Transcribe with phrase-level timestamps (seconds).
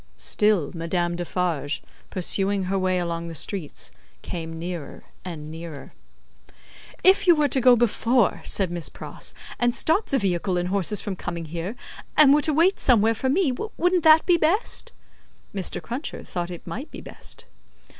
[0.17, 3.91] Still, Madame Defarge, pursuing her way along the streets,
[4.23, 5.93] came nearer and nearer.
[7.03, 11.01] "If you were to go before," said Miss Pross, "and stop the vehicle and horses
[11.01, 11.75] from coming here,
[12.17, 14.91] and were to wait somewhere for me; wouldn't that be best?"
[15.53, 15.79] Mr.
[15.79, 17.45] Cruncher thought it might be best.